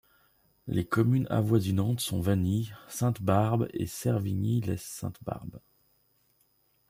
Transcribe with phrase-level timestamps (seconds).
[0.65, 5.59] Les communes avoisinantes sont Vany, Sainte-Barbe et Servigny-lès-Sainte-Barbe.